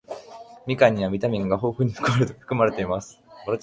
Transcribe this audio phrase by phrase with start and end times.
[0.65, 3.21] みかんにはビタミンが豊富に含まれています。